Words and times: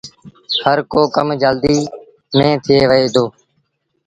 هر 0.63 0.77
ڪو 0.91 1.01
ڪم 1.15 1.27
جلديٚ 1.41 1.89
نيٚن 2.37 2.53
ٿئي 2.65 2.79
وهي 2.89 3.07
دو۔ 3.15 3.25